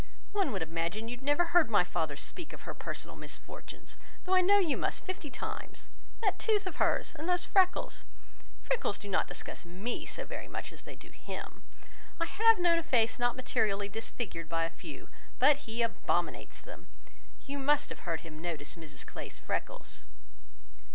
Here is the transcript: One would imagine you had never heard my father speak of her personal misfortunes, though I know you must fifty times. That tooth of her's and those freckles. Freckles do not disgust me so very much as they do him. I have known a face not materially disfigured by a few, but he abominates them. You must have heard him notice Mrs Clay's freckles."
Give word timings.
One 0.31 0.51
would 0.51 0.63
imagine 0.63 1.09
you 1.09 1.17
had 1.17 1.23
never 1.23 1.45
heard 1.53 1.69
my 1.69 1.83
father 1.83 2.15
speak 2.15 2.53
of 2.53 2.63
her 2.63 2.73
personal 2.73 3.15
misfortunes, 3.15 3.97
though 4.23 4.33
I 4.33 4.41
know 4.41 4.57
you 4.57 4.75
must 4.75 5.05
fifty 5.05 5.29
times. 5.29 5.89
That 6.23 6.39
tooth 6.39 6.65
of 6.65 6.77
her's 6.77 7.13
and 7.13 7.29
those 7.29 7.45
freckles. 7.45 8.03
Freckles 8.63 8.97
do 8.97 9.07
not 9.07 9.27
disgust 9.27 9.63
me 9.63 10.07
so 10.07 10.25
very 10.25 10.47
much 10.47 10.73
as 10.73 10.81
they 10.81 10.95
do 10.95 11.09
him. 11.11 11.61
I 12.19 12.25
have 12.25 12.57
known 12.57 12.79
a 12.79 12.83
face 12.83 13.19
not 13.19 13.35
materially 13.35 13.89
disfigured 13.89 14.49
by 14.49 14.65
a 14.65 14.71
few, 14.71 15.07
but 15.37 15.69
he 15.69 15.83
abominates 15.83 16.61
them. 16.63 16.87
You 17.45 17.59
must 17.59 17.89
have 17.89 17.99
heard 17.99 18.21
him 18.21 18.39
notice 18.41 18.73
Mrs 18.73 19.05
Clay's 19.05 19.37
freckles." 19.37 20.03